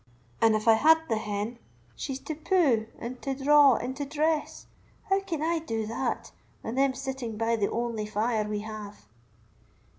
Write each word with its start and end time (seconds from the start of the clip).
And 0.41 0.55
if 0.55 0.67
I 0.67 0.73
had 0.73 0.97
the 1.09 1.17
hen, 1.17 1.59
she's 1.95 2.17
to 2.21 2.33
pu', 2.33 2.87
and 2.97 3.21
to 3.21 3.35
draw, 3.35 3.75
and 3.75 3.95
to 3.97 4.03
dress; 4.03 4.65
how 5.11 5.19
can 5.19 5.43
I 5.43 5.59
do 5.59 5.85
that, 5.85 6.31
and 6.63 6.75
them 6.75 6.95
sitting 6.95 7.37
by 7.37 7.55
the 7.55 7.69
only 7.69 8.07
fire 8.07 8.45
we 8.49 8.61
have?" 8.61 9.05